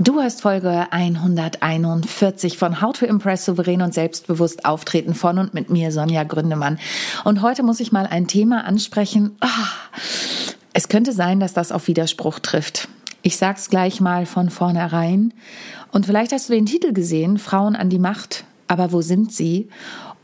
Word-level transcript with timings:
Du 0.00 0.20
hast 0.20 0.42
Folge 0.42 0.86
141 0.92 2.56
von 2.56 2.80
How 2.80 2.96
to 2.96 3.04
Impress 3.04 3.44
souverän 3.44 3.82
und 3.82 3.92
selbstbewusst 3.92 4.64
auftreten 4.64 5.12
von 5.12 5.40
und 5.40 5.54
mit 5.54 5.70
mir, 5.70 5.90
Sonja 5.90 6.22
Gründemann. 6.22 6.78
Und 7.24 7.42
heute 7.42 7.64
muss 7.64 7.80
ich 7.80 7.90
mal 7.90 8.06
ein 8.06 8.28
Thema 8.28 8.64
ansprechen. 8.64 9.36
Oh, 9.42 10.06
es 10.72 10.88
könnte 10.88 11.12
sein, 11.12 11.40
dass 11.40 11.52
das 11.52 11.72
auf 11.72 11.88
Widerspruch 11.88 12.38
trifft. 12.38 12.86
Ich 13.22 13.38
sag's 13.38 13.70
gleich 13.70 14.00
mal 14.00 14.24
von 14.24 14.50
vornherein. 14.50 15.34
Und 15.90 16.06
vielleicht 16.06 16.30
hast 16.30 16.48
du 16.48 16.52
den 16.52 16.66
Titel 16.66 16.92
gesehen, 16.92 17.36
Frauen 17.36 17.74
an 17.74 17.90
die 17.90 17.98
Macht. 17.98 18.44
Aber 18.68 18.92
wo 18.92 19.00
sind 19.00 19.32
sie? 19.32 19.68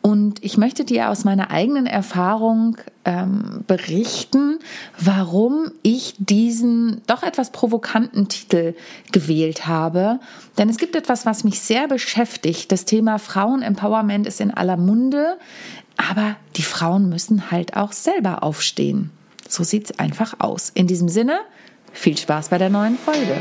Und 0.06 0.44
ich 0.44 0.58
möchte 0.58 0.84
dir 0.84 1.08
aus 1.08 1.24
meiner 1.24 1.50
eigenen 1.50 1.86
Erfahrung 1.86 2.76
ähm, 3.06 3.64
berichten, 3.66 4.58
warum 5.00 5.70
ich 5.80 6.14
diesen 6.18 7.00
doch 7.06 7.22
etwas 7.22 7.52
provokanten 7.52 8.28
Titel 8.28 8.74
gewählt 9.12 9.66
habe. 9.66 10.20
Denn 10.58 10.68
es 10.68 10.76
gibt 10.76 10.94
etwas, 10.94 11.24
was 11.24 11.42
mich 11.42 11.60
sehr 11.60 11.88
beschäftigt. 11.88 12.70
Das 12.70 12.84
Thema 12.84 13.18
Frauenempowerment 13.18 14.26
ist 14.26 14.42
in 14.42 14.50
aller 14.50 14.76
Munde, 14.76 15.38
aber 15.96 16.36
die 16.56 16.64
Frauen 16.64 17.08
müssen 17.08 17.50
halt 17.50 17.74
auch 17.74 17.92
selber 17.92 18.42
aufstehen. 18.42 19.10
So 19.48 19.64
sieht's 19.64 19.98
einfach 19.98 20.34
aus. 20.38 20.70
In 20.74 20.86
diesem 20.86 21.08
Sinne, 21.08 21.38
viel 21.94 22.18
Spaß 22.18 22.50
bei 22.50 22.58
der 22.58 22.68
neuen 22.68 22.98
Folge. 22.98 23.40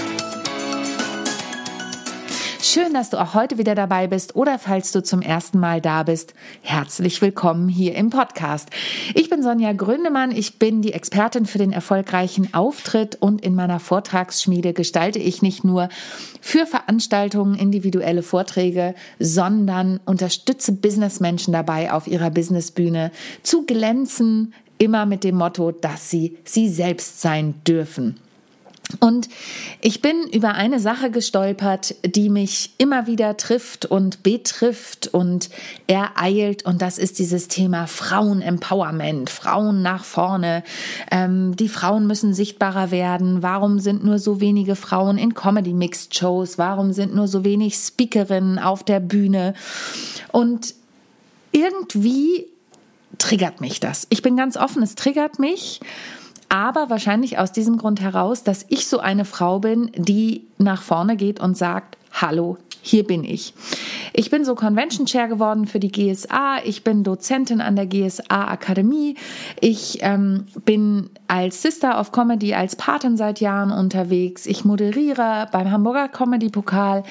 Schön, 2.63 2.93
dass 2.93 3.09
du 3.09 3.19
auch 3.19 3.33
heute 3.33 3.57
wieder 3.57 3.73
dabei 3.73 4.05
bist 4.05 4.35
oder 4.35 4.59
falls 4.59 4.91
du 4.91 5.01
zum 5.01 5.23
ersten 5.23 5.59
Mal 5.59 5.81
da 5.81 6.03
bist, 6.03 6.35
herzlich 6.61 7.19
willkommen 7.19 7.67
hier 7.67 7.95
im 7.95 8.11
Podcast. 8.11 8.69
Ich 9.15 9.31
bin 9.31 9.41
Sonja 9.41 9.73
Gründemann, 9.73 10.29
ich 10.29 10.59
bin 10.59 10.83
die 10.83 10.93
Expertin 10.93 11.47
für 11.47 11.57
den 11.57 11.71
erfolgreichen 11.71 12.53
Auftritt 12.53 13.17
und 13.19 13.41
in 13.41 13.55
meiner 13.55 13.79
Vortragsschmiede 13.79 14.73
gestalte 14.73 15.17
ich 15.17 15.41
nicht 15.41 15.63
nur 15.63 15.89
für 16.39 16.67
Veranstaltungen 16.67 17.55
individuelle 17.55 18.21
Vorträge, 18.21 18.93
sondern 19.17 19.99
unterstütze 20.05 20.73
Businessmenschen 20.73 21.53
dabei, 21.53 21.91
auf 21.91 22.05
ihrer 22.05 22.29
Businessbühne 22.29 23.09
zu 23.41 23.65
glänzen, 23.65 24.53
immer 24.77 25.07
mit 25.07 25.23
dem 25.23 25.35
Motto, 25.35 25.71
dass 25.71 26.11
sie 26.11 26.37
sie 26.43 26.69
selbst 26.69 27.21
sein 27.21 27.55
dürfen. 27.65 28.19
Und 28.99 29.29
ich 29.81 30.01
bin 30.01 30.27
über 30.31 30.53
eine 30.53 30.79
Sache 30.79 31.11
gestolpert, 31.11 31.95
die 32.05 32.29
mich 32.29 32.71
immer 32.77 33.07
wieder 33.07 33.37
trifft 33.37 33.85
und 33.85 34.23
betrifft 34.23 35.07
und 35.07 35.49
ereilt. 35.87 36.65
Und 36.65 36.81
das 36.81 36.97
ist 36.97 37.19
dieses 37.19 37.47
Thema 37.47 37.87
Frauen-Empowerment, 37.87 39.29
Frauen 39.29 39.81
nach 39.81 40.03
vorne. 40.03 40.63
Ähm, 41.09 41.55
die 41.55 41.69
Frauen 41.69 42.07
müssen 42.07 42.33
sichtbarer 42.33 42.91
werden. 42.91 43.43
Warum 43.43 43.79
sind 43.79 44.03
nur 44.03 44.19
so 44.19 44.41
wenige 44.41 44.75
Frauen 44.75 45.17
in 45.17 45.33
Comedy-Mixed-Shows? 45.33 46.57
Warum 46.57 46.93
sind 46.93 47.15
nur 47.15 47.27
so 47.27 47.43
wenig 47.43 47.75
Speakerinnen 47.75 48.59
auf 48.59 48.83
der 48.83 48.99
Bühne? 48.99 49.53
Und 50.31 50.75
irgendwie 51.51 52.47
triggert 53.17 53.61
mich 53.61 53.79
das. 53.79 54.07
Ich 54.09 54.21
bin 54.21 54.35
ganz 54.35 54.57
offen, 54.57 54.81
es 54.83 54.95
triggert 54.95 55.39
mich 55.39 55.81
aber 56.51 56.89
wahrscheinlich 56.89 57.39
aus 57.39 57.53
diesem 57.53 57.77
Grund 57.77 58.01
heraus, 58.01 58.43
dass 58.43 58.65
ich 58.67 58.85
so 58.85 58.99
eine 58.99 59.23
Frau 59.23 59.59
bin, 59.59 59.89
die 59.95 60.45
nach 60.57 60.81
vorne 60.81 61.15
geht 61.15 61.39
und 61.39 61.57
sagt, 61.57 61.97
hallo, 62.11 62.57
hier 62.81 63.07
bin 63.07 63.23
ich. 63.23 63.53
Ich 64.11 64.29
bin 64.29 64.43
so 64.43 64.53
Convention 64.53 65.05
Chair 65.05 65.29
geworden 65.29 65.65
für 65.65 65.79
die 65.79 65.91
GSA. 65.91 66.57
Ich 66.65 66.83
bin 66.83 67.05
Dozentin 67.05 67.61
an 67.61 67.77
der 67.77 67.85
GSA 67.85 68.49
Akademie. 68.49 69.15
Ich 69.61 69.99
ähm, 70.01 70.45
bin 70.65 71.09
als 71.27 71.61
Sister 71.61 71.97
of 71.97 72.11
Comedy, 72.11 72.53
als 72.53 72.75
Patin 72.75 73.15
seit 73.15 73.39
Jahren 73.39 73.71
unterwegs. 73.71 74.45
Ich 74.45 74.65
moderiere 74.65 75.47
beim 75.53 75.71
Hamburger 75.71 76.09
Comedy 76.09 76.49
Pokal 76.49 77.03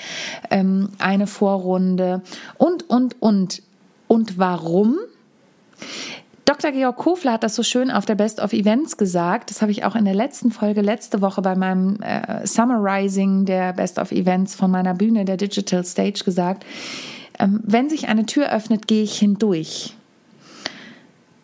ähm, 0.51 0.91
eine 0.99 1.27
Vorrunde 1.27 2.21
und, 2.59 2.91
und, 2.91 3.17
und. 3.23 3.63
Und 4.07 4.39
warum? 4.39 4.99
Dr. 6.51 6.73
Georg 6.73 6.97
Kofler 6.97 7.35
hat 7.35 7.45
das 7.45 7.55
so 7.55 7.63
schön 7.63 7.93
auf 7.93 8.07
der 8.07 8.17
Best 8.17 8.41
of 8.41 8.53
Events 8.53 8.97
gesagt. 8.97 9.51
Das 9.51 9.63
habe 9.63 9.71
ich 9.71 9.85
auch 9.85 9.95
in 9.95 10.05
der 10.05 10.17
letzten 10.17 10.51
Folge 10.51 10.81
letzte 10.81 11.21
Woche 11.21 11.43
bei 11.43 11.55
meinem 11.55 12.03
äh, 12.03 12.45
Summarizing 12.45 13.45
der 13.45 13.73
Best 13.73 14.01
of 14.01 14.11
Events 14.11 14.57
von 14.57 14.69
meiner 14.69 14.95
Bühne, 14.95 15.25
der 15.25 15.37
Digital 15.37 15.85
Stage, 15.85 16.25
gesagt. 16.25 16.67
Ähm, 17.39 17.61
wenn 17.63 17.89
sich 17.89 18.09
eine 18.09 18.27
Tür 18.27 18.53
öffnet, 18.53 18.89
gehe 18.89 19.05
ich 19.05 19.17
hindurch. 19.17 19.95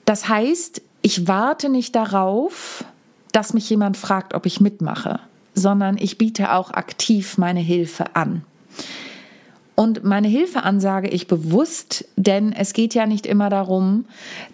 Das 0.07 0.29
heißt, 0.29 0.83
ich 1.03 1.29
warte 1.29 1.69
nicht 1.69 1.95
darauf, 1.95 2.85
dass 3.31 3.55
mich 3.55 3.71
jemand 3.71 3.97
fragt, 3.97 4.35
ob 4.35 4.45
ich 4.45 4.61
mitmache, 4.61 5.21
sondern 5.55 5.99
ich 5.99 6.19
biete 6.19 6.53
auch 6.53 6.73
aktiv 6.73 7.39
meine 7.39 7.61
Hilfe 7.61 8.17
an. 8.17 8.43
Und 9.77 10.05
meine 10.05 10.27
Hilfe 10.27 10.63
ansage 10.63 11.09
ich 11.09 11.29
bewusst, 11.29 12.07
denn 12.17 12.53
es 12.53 12.73
geht 12.73 12.95
ja 12.95 13.07
nicht 13.07 13.27
immer 13.27 13.51
darum, 13.51 14.07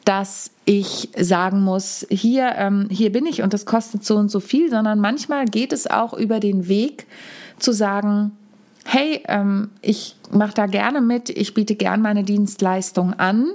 dass 0.04 0.50
ich 0.64 1.10
sagen 1.16 1.62
muss, 1.62 2.04
hier, 2.10 2.54
ähm, 2.56 2.88
hier 2.90 3.12
bin 3.12 3.26
ich 3.26 3.40
und 3.40 3.54
das 3.54 3.64
kostet 3.64 4.04
so 4.04 4.16
und 4.16 4.30
so 4.32 4.40
viel, 4.40 4.68
sondern 4.68 4.98
manchmal 4.98 5.44
geht 5.44 5.72
es 5.72 5.88
auch 5.88 6.12
über 6.12 6.40
den 6.40 6.66
Weg 6.66 7.06
zu 7.60 7.72
sagen, 7.72 8.32
hey, 8.84 9.22
ähm, 9.28 9.70
ich 9.80 10.16
mache 10.32 10.54
da 10.54 10.66
gerne 10.66 11.00
mit, 11.00 11.30
ich 11.30 11.54
biete 11.54 11.76
gern 11.76 12.02
meine 12.02 12.24
Dienstleistung 12.24 13.14
an. 13.14 13.46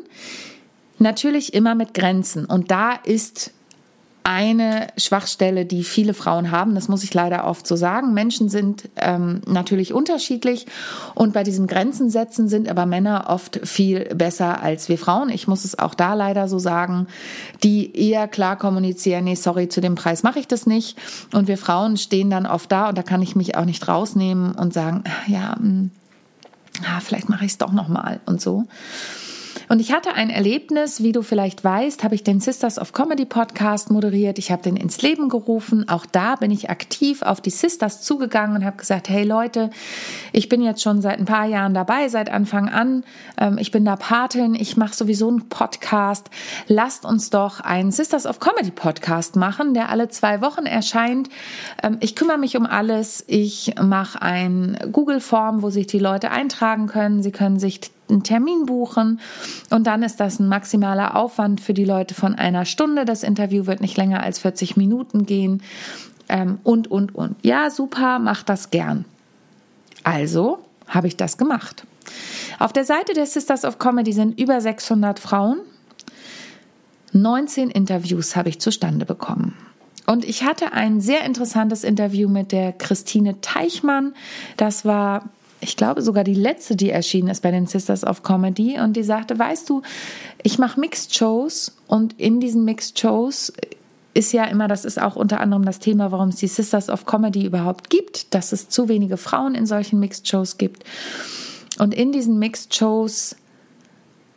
Natürlich 0.99 1.53
immer 1.53 1.75
mit 1.75 1.93
Grenzen. 1.93 2.45
Und 2.45 2.71
da 2.71 2.93
ist 2.93 3.51
eine 4.27 4.87
Schwachstelle, 4.97 5.65
die 5.65 5.85
viele 5.85 6.13
Frauen 6.13 6.51
haben. 6.51 6.75
Das 6.75 6.89
muss 6.89 7.01
ich 7.05 7.13
leider 7.13 7.47
oft 7.47 7.65
so 7.65 7.77
sagen. 7.77 8.13
Menschen 8.13 8.49
sind 8.49 8.89
ähm, 8.97 9.39
natürlich 9.47 9.93
unterschiedlich 9.93 10.65
und 11.15 11.31
bei 11.31 11.43
diesem 11.43 11.65
Grenzen 11.65 12.09
setzen 12.09 12.49
sind 12.49 12.67
aber 12.67 12.85
Männer 12.85 13.27
oft 13.29 13.61
viel 13.63 14.03
besser 14.13 14.61
als 14.61 14.89
wir 14.89 14.97
Frauen. 14.97 15.29
Ich 15.29 15.47
muss 15.47 15.63
es 15.63 15.79
auch 15.79 15.93
da 15.93 16.13
leider 16.13 16.49
so 16.49 16.59
sagen, 16.59 17.07
die 17.63 17.95
eher 17.97 18.27
klar 18.27 18.57
kommunizieren, 18.57 19.23
nee, 19.23 19.35
sorry, 19.35 19.69
zu 19.69 19.79
dem 19.79 19.95
Preis 19.95 20.23
mache 20.23 20.39
ich 20.39 20.47
das 20.49 20.67
nicht. 20.67 20.97
Und 21.33 21.47
wir 21.47 21.57
Frauen 21.57 21.95
stehen 21.95 22.29
dann 22.29 22.45
oft 22.45 22.69
da 22.69 22.89
und 22.89 22.97
da 22.97 23.03
kann 23.03 23.21
ich 23.21 23.37
mich 23.37 23.55
auch 23.55 23.63
nicht 23.63 23.87
rausnehmen 23.87 24.55
und 24.55 24.73
sagen, 24.73 25.05
ja, 25.27 25.55
mh, 25.57 25.59
hm, 25.59 25.91
ah, 26.83 26.99
vielleicht 26.99 27.29
mache 27.29 27.45
ich 27.45 27.51
es 27.51 27.57
doch 27.57 27.71
nochmal 27.71 28.19
und 28.25 28.41
so. 28.41 28.65
Und 29.69 29.79
ich 29.79 29.91
hatte 29.91 30.13
ein 30.13 30.29
Erlebnis, 30.29 31.03
wie 31.03 31.11
du 31.11 31.21
vielleicht 31.21 31.63
weißt, 31.63 32.03
habe 32.03 32.15
ich 32.15 32.23
den 32.23 32.39
Sisters 32.39 32.79
of 32.79 32.93
Comedy 32.93 33.25
Podcast 33.25 33.91
moderiert. 33.91 34.39
Ich 34.39 34.51
habe 34.51 34.63
den 34.63 34.77
ins 34.77 35.01
Leben 35.01 35.29
gerufen. 35.29 35.87
Auch 35.89 36.05
da 36.05 36.35
bin 36.35 36.51
ich 36.51 36.69
aktiv 36.69 37.21
auf 37.21 37.41
die 37.41 37.49
Sisters 37.49 38.01
zugegangen 38.01 38.55
und 38.55 38.65
habe 38.65 38.77
gesagt, 38.77 39.09
hey 39.09 39.23
Leute, 39.23 39.69
ich 40.31 40.49
bin 40.49 40.61
jetzt 40.61 40.81
schon 40.81 41.01
seit 41.01 41.19
ein 41.19 41.25
paar 41.25 41.45
Jahren 41.45 41.73
dabei, 41.73 42.09
seit 42.09 42.29
Anfang 42.29 42.69
an. 42.69 43.03
Ähm, 43.37 43.57
ich 43.57 43.71
bin 43.71 43.85
da 43.85 43.95
Patin, 43.95 44.55
ich 44.55 44.77
mache 44.77 44.95
sowieso 44.95 45.27
einen 45.27 45.49
Podcast. 45.49 46.29
Lasst 46.67 47.05
uns 47.05 47.29
doch 47.29 47.59
einen 47.59 47.91
Sisters 47.91 48.25
of 48.25 48.39
Comedy 48.39 48.71
Podcast 48.71 49.35
machen, 49.35 49.73
der 49.73 49.89
alle 49.89 50.09
zwei 50.09 50.41
Wochen 50.41 50.65
erscheint. 50.65 51.29
Ähm, 51.83 51.97
ich 51.99 52.15
kümmere 52.15 52.37
mich 52.37 52.57
um 52.57 52.65
alles. 52.65 53.23
Ich 53.27 53.75
mache 53.81 54.21
ein 54.21 54.77
Google-Form, 54.91 55.61
wo 55.61 55.69
sich 55.69 55.87
die 55.87 55.99
Leute 55.99 56.31
eintragen 56.31 56.87
können. 56.87 57.21
Sie 57.21 57.31
können 57.31 57.59
sich 57.59 57.81
einen 58.09 58.23
Termin 58.23 58.65
buchen 58.65 59.19
und 59.69 59.87
dann 59.87 60.03
ist 60.03 60.19
das 60.19 60.39
ein 60.39 60.47
maximaler 60.47 61.15
Aufwand 61.15 61.61
für 61.61 61.73
die 61.73 61.85
Leute 61.85 62.13
von 62.13 62.35
einer 62.35 62.65
Stunde. 62.65 63.05
Das 63.05 63.23
Interview 63.23 63.65
wird 63.65 63.81
nicht 63.81 63.97
länger 63.97 64.23
als 64.23 64.39
40 64.39 64.77
Minuten 64.77 65.25
gehen 65.25 65.61
ähm, 66.29 66.59
und, 66.63 66.89
und, 66.89 67.15
und. 67.15 67.35
Ja, 67.43 67.69
super, 67.69 68.19
mach 68.19 68.43
das 68.43 68.71
gern. 68.71 69.05
Also 70.03 70.59
habe 70.87 71.07
ich 71.07 71.17
das 71.17 71.37
gemacht. 71.37 71.85
Auf 72.59 72.73
der 72.73 72.85
Seite 72.85 73.13
der 73.13 73.25
Sisters 73.25 73.65
of 73.65 73.79
Comedy 73.79 74.13
sind 74.13 74.39
über 74.39 74.61
600 74.61 75.19
Frauen. 75.19 75.59
19 77.11 77.69
Interviews 77.69 78.35
habe 78.35 78.49
ich 78.49 78.59
zustande 78.59 79.05
bekommen. 79.05 79.55
Und 80.05 80.23
ich 80.23 80.43
hatte 80.43 80.71
ein 80.71 81.01
sehr 81.01 81.25
interessantes 81.25 81.83
Interview 81.83 82.29
mit 82.29 82.53
der 82.53 82.71
Christine 82.71 83.41
Teichmann. 83.41 84.13
Das 84.55 84.85
war 84.85 85.29
ich 85.67 85.75
glaube 85.75 86.01
sogar 86.01 86.23
die 86.23 86.33
letzte, 86.33 86.75
die 86.75 86.89
erschienen 86.89 87.27
ist 87.27 87.41
bei 87.41 87.51
den 87.51 87.67
Sisters 87.67 88.05
of 88.05 88.23
Comedy 88.23 88.79
und 88.79 88.93
die 88.93 89.03
sagte, 89.03 89.37
weißt 89.37 89.69
du, 89.69 89.81
ich 90.41 90.57
mache 90.57 90.79
Mixed 90.79 91.13
Shows 91.13 91.75
und 91.87 92.19
in 92.19 92.39
diesen 92.39 92.63
Mixed 92.63 92.97
Shows 92.97 93.51
ist 94.13 94.31
ja 94.31 94.45
immer, 94.45 94.67
das 94.67 94.85
ist 94.85 94.99
auch 94.99 95.15
unter 95.15 95.41
anderem 95.41 95.65
das 95.65 95.79
Thema, 95.79 96.11
warum 96.11 96.29
es 96.29 96.37
die 96.37 96.47
Sisters 96.47 96.89
of 96.89 97.05
Comedy 97.05 97.45
überhaupt 97.45 97.89
gibt, 97.89 98.33
dass 98.33 98.51
es 98.51 98.69
zu 98.69 98.87
wenige 98.87 99.17
Frauen 99.17 99.55
in 99.55 99.65
solchen 99.65 99.99
Mixed 99.99 100.27
Shows 100.27 100.57
gibt. 100.57 100.83
Und 101.77 101.93
in 101.93 102.11
diesen 102.11 102.39
Mixed 102.39 102.73
Shows 102.73 103.35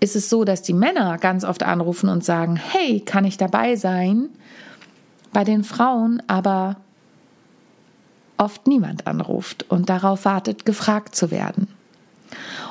ist 0.01 0.17
es 0.17 0.29
so, 0.29 0.45
dass 0.45 0.63
die 0.63 0.75
Männer 0.75 1.17
ganz 1.19 1.45
oft 1.45 1.63
anrufen 1.63 2.09
und 2.09 2.25
sagen, 2.25 2.57
hey, 2.57 3.01
kann 3.01 3.25
ich 3.25 3.39
dabei 3.39 3.77
sein? 3.77 4.29
Bei 5.33 5.45
den 5.45 5.63
Frauen 5.63 6.23
aber 6.27 6.77
oft 8.41 8.67
niemand 8.67 9.07
anruft 9.07 9.67
und 9.69 9.89
darauf 9.89 10.25
wartet, 10.25 10.65
gefragt 10.65 11.15
zu 11.15 11.31
werden. 11.31 11.69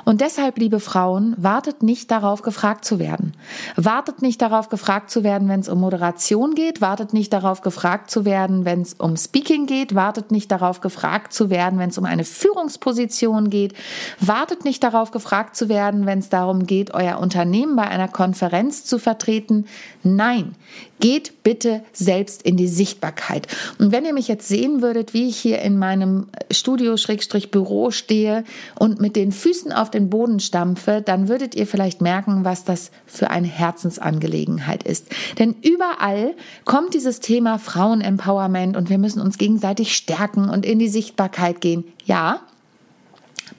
Und 0.06 0.22
deshalb, 0.22 0.58
liebe 0.58 0.80
Frauen, 0.80 1.36
wartet 1.38 1.84
nicht 1.84 2.12
darauf, 2.12 2.42
gefragt 2.42 2.86
zu 2.86 3.00
werden. 3.00 3.34
Wartet 3.76 4.22
nicht 4.22 4.42
darauf, 4.42 4.70
gefragt 4.70 5.10
zu 5.10 5.24
werden, 5.24 5.48
wenn 5.50 5.60
es 5.60 5.70
um 5.70 5.80
Moderation 5.80 6.56
geht. 6.56 6.82
Wartet 6.82 7.14
nicht 7.14 7.34
darauf, 7.34 7.62
gefragt 7.62 8.10
zu 8.10 8.26
werden, 8.26 8.66
wenn 8.66 8.82
es 8.82 8.94
um 8.94 9.18
Speaking 9.18 9.66
geht. 9.66 9.96
Wartet 9.96 10.32
nicht 10.32 10.52
darauf, 10.52 10.82
gefragt 10.82 11.34
zu 11.34 11.50
werden, 11.50 11.80
wenn 11.80 11.90
es 11.90 11.98
um 11.98 12.06
eine 12.06 12.24
Führungsposition 12.24 13.50
geht. 13.50 13.74
Wartet 14.20 14.66
nicht 14.66 14.84
darauf, 14.84 15.12
gefragt 15.12 15.56
zu 15.56 15.70
werden, 15.70 16.06
wenn 16.06 16.20
es 16.20 16.30
darum 16.30 16.66
geht, 16.66 16.94
euer 16.94 17.20
Unternehmen 17.20 17.76
bei 17.76 17.88
einer 17.88 18.08
Konferenz 18.08 18.86
zu 18.86 19.00
vertreten. 19.00 19.66
Nein, 20.04 20.56
geht 21.00 21.44
bitte 21.44 21.82
selbst 21.94 22.44
in 22.44 22.58
die 22.58 22.68
Sichtbarkeit. 22.68 23.48
Und 23.78 23.92
wenn 23.92 24.06
ihr 24.06 24.14
mich 24.14 24.28
jetzt 24.28 24.48
sehen 24.48 24.82
würdet, 24.82 25.14
wie 25.14 25.28
ich 25.28 25.38
hier 25.38 25.62
in 25.62 25.78
meinem 25.78 26.28
Studio-Büro 26.52 27.92
stehe 27.92 28.44
und 28.78 29.00
mit 29.00 29.16
den 29.16 29.32
Füßen 29.32 29.72
auf 29.72 29.89
den 29.92 30.10
Boden 30.10 30.40
stampfe, 30.40 31.02
dann 31.02 31.28
würdet 31.28 31.56
ihr 31.56 31.68
vielleicht 31.68 32.02
merken, 32.02 32.46
was 32.46 32.64
das 32.64 32.92
für 33.06 33.30
eine 33.30 33.48
Herzensangelegenheit 33.48 34.84
ist. 34.84 35.08
Denn 35.38 35.56
überall 35.62 36.36
kommt 36.66 36.94
dieses 36.94 37.20
Thema 37.20 37.58
Frauenempowerment 37.58 38.78
und 38.78 38.90
wir 38.90 38.98
müssen 38.98 39.22
uns 39.22 39.38
gegenseitig 39.38 39.96
stärken 39.96 40.50
und 40.50 40.66
in 40.66 40.80
die 40.80 40.90
Sichtbarkeit 40.90 41.62
gehen. 41.62 41.84
Ja, 42.06 42.42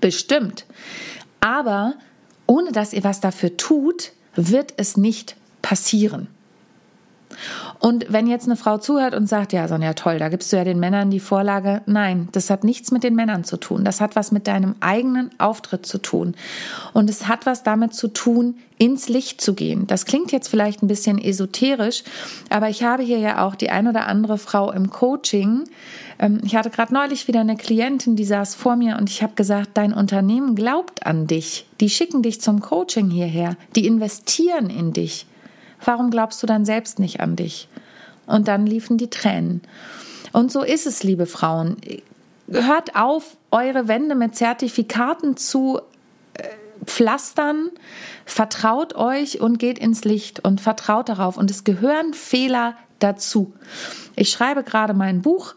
bestimmt. 0.01 0.65
Aber 1.41 1.95
ohne 2.47 2.73
dass 2.73 2.93
ihr 2.93 3.05
was 3.05 3.21
dafür 3.21 3.57
tut, 3.57 4.13
wird 4.35 4.75
es 4.77 4.97
nicht 4.97 5.37
passieren. 5.63 6.29
Und 7.81 8.13
wenn 8.13 8.27
jetzt 8.27 8.45
eine 8.45 8.57
Frau 8.57 8.77
zuhört 8.77 9.15
und 9.15 9.27
sagt, 9.27 9.55
ja, 9.55 9.67
Sonja, 9.67 9.95
toll, 9.95 10.19
da 10.19 10.29
gibst 10.29 10.53
du 10.53 10.57
ja 10.57 10.65
den 10.65 10.79
Männern 10.79 11.11
die 11.11 11.19
Vorlage. 11.19 11.81
Nein, 11.87 12.29
das 12.33 12.51
hat 12.51 12.63
nichts 12.63 12.91
mit 12.91 13.03
den 13.03 13.15
Männern 13.15 13.43
zu 13.43 13.57
tun. 13.57 13.85
Das 13.85 14.03
hat 14.03 14.17
was 14.17 14.33
mit 14.33 14.47
deinem 14.47 14.75
eigenen 14.81 15.31
Auftritt 15.39 15.87
zu 15.87 15.97
tun. 15.97 16.35
Und 16.93 17.09
es 17.09 17.27
hat 17.27 17.47
was 17.47 17.63
damit 17.63 17.95
zu 17.95 18.09
tun, 18.09 18.57
ins 18.77 19.09
Licht 19.09 19.41
zu 19.41 19.55
gehen. 19.55 19.87
Das 19.87 20.05
klingt 20.05 20.31
jetzt 20.31 20.49
vielleicht 20.49 20.83
ein 20.83 20.89
bisschen 20.89 21.19
esoterisch, 21.19 22.03
aber 22.51 22.69
ich 22.69 22.83
habe 22.83 23.03
hier 23.03 23.19
ja 23.19 23.47
auch 23.47 23.55
die 23.55 23.71
ein 23.71 23.89
oder 23.89 24.07
andere 24.07 24.37
Frau 24.37 24.71
im 24.73 24.91
Coaching. 24.91 25.65
Ähm, 26.19 26.41
ich 26.45 26.57
hatte 26.57 26.69
gerade 26.69 26.93
neulich 26.93 27.29
wieder 27.29 27.41
eine 27.41 27.57
Klientin, 27.57 28.15
die 28.15 28.25
saß 28.25 28.55
vor 28.55 28.77
mir 28.77 28.99
und 28.99 29.09
ich 29.09 29.23
habe 29.23 29.35
gesagt, 29.35 29.71
dein 29.75 29.95
Unternehmen 29.95 30.55
glaubt 30.55 31.07
an 31.07 31.27
dich. 31.27 31.67
Die 31.81 31.89
schicken 31.89 32.23
dich 32.23 32.43
zum 32.43 32.61
Coaching 32.61 33.09
hierher. 33.11 33.57
Die 33.75 33.87
investieren 33.87 34.69
in 34.69 34.93
dich. 34.93 35.27
Warum 35.85 36.11
glaubst 36.11 36.43
du 36.43 36.47
dann 36.47 36.65
selbst 36.65 36.99
nicht 36.99 37.21
an 37.21 37.37
dich? 37.37 37.69
Und 38.27 38.49
dann 38.49 38.67
liefen 38.67 38.97
die 38.97 39.11
Tränen. 39.11 39.63
Und 40.33 40.53
so 40.53 40.63
ist 40.63 40.87
es, 40.87 41.03
liebe 41.03 41.27
Frauen. 41.27 41.77
Hört 42.49 42.97
auf, 42.97 43.37
eure 43.51 43.89
Wände 43.89 44.15
mit 44.15 44.37
Zertifikaten 44.37 45.37
zu 45.37 45.81
äh, 46.35 46.45
pflastern. 46.85 47.71
Vertraut 48.25 48.95
euch 48.95 49.41
und 49.41 49.59
geht 49.59 49.79
ins 49.79 50.05
Licht 50.05 50.45
und 50.45 50.61
vertraut 50.61 51.09
darauf. 51.09 51.37
Und 51.37 51.51
es 51.51 51.65
gehören 51.65 52.15
Fehler 52.15 52.75
dazu. 52.99 53.53
Ich 54.15 54.31
schreibe 54.31 54.63
gerade 54.63 54.95
mein 54.95 55.23
Buch 55.23 55.55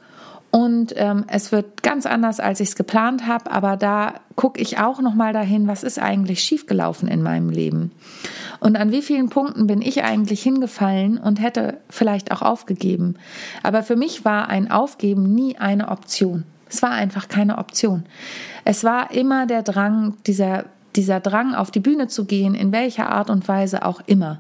und 0.50 0.94
ähm, 0.98 1.26
es 1.28 1.52
wird 1.52 1.82
ganz 1.82 2.06
anders, 2.06 2.40
als 2.40 2.60
ich 2.60 2.70
es 2.70 2.76
geplant 2.76 3.26
habe, 3.26 3.50
aber 3.52 3.76
da 3.76 4.14
gucke 4.36 4.62
ich 4.62 4.78
auch 4.78 5.02
noch 5.02 5.16
mal 5.16 5.34
dahin, 5.34 5.68
was 5.68 5.82
ist 5.82 5.98
eigentlich 5.98 6.44
schiefgelaufen 6.44 7.08
in 7.08 7.24
meinem 7.24 7.50
Leben 7.50 7.92
und 8.64 8.76
an 8.76 8.92
wie 8.92 9.02
vielen 9.02 9.30
Punkten 9.30 9.68
bin 9.68 9.82
ich 9.82 10.04
eigentlich 10.04 10.42
hingefallen 10.42 11.18
und 11.18 11.42
hätte 11.42 11.80
vielleicht 11.90 12.32
auch 12.32 12.42
aufgegeben. 12.42 13.16
Aber 13.62 13.84
für 13.84 13.96
mich 13.96 14.26
war 14.26 14.48
ein 14.48 14.72
Aufgeben 14.72 15.34
nie 15.34 15.58
eine 15.58 15.90
Option. 15.90 16.44
Es 16.70 16.82
war 16.82 16.92
einfach 16.92 17.28
keine 17.28 17.58
Option. 17.58 18.04
Es 18.66 18.84
war 18.84 19.12
immer 19.12 19.46
der 19.46 19.64
Drang, 19.64 20.16
dieser 20.26 20.66
dieser 20.96 21.20
Drang, 21.20 21.56
auf 21.56 21.72
die 21.72 21.80
Bühne 21.80 22.08
zu 22.08 22.26
gehen, 22.26 22.56
in 22.56 22.72
welcher 22.72 23.10
Art 23.10 23.30
und 23.30 23.48
Weise 23.48 23.86
auch 23.86 24.02
immer. 24.06 24.40